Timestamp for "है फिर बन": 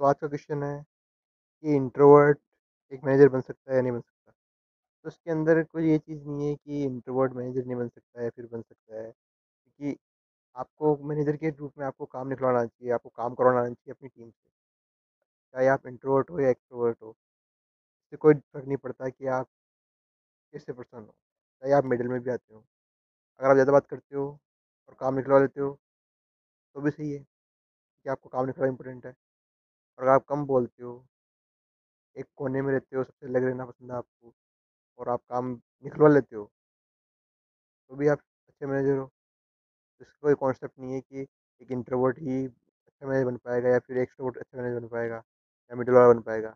8.22-8.62